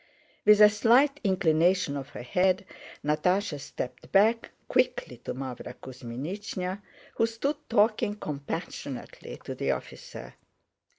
With 0.45 0.61
a 0.61 0.69
slight 0.71 1.19
inclination 1.23 1.95
of 1.95 2.09
her 2.09 2.23
head, 2.23 2.65
Natásha 3.05 3.59
stepped 3.59 4.11
back 4.11 4.49
quickly 4.67 5.17
to 5.17 5.35
Mávra 5.35 5.75
Kuzmínichna, 5.75 6.81
who 7.17 7.27
stood 7.27 7.57
talking 7.69 8.15
compassionately 8.15 9.39
to 9.43 9.53
the 9.53 9.69
officer. 9.69 10.33